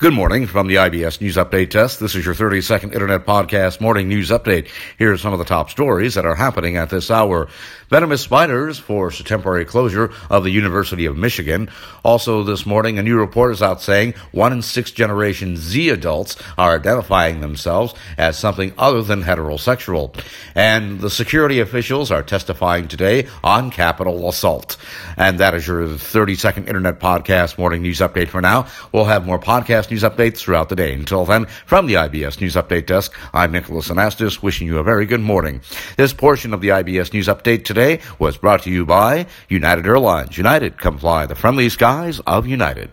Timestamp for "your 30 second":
2.24-2.94, 25.66-26.68